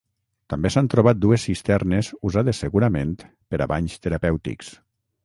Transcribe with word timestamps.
També 0.51 0.69
s'han 0.75 0.87
trobat 0.93 1.19
dues 1.25 1.43
cisternes 1.49 2.09
usades 2.29 2.63
segurament 2.65 3.13
per 3.31 3.61
a 3.67 3.69
banys 3.73 3.99
terapèutics. 4.07 4.73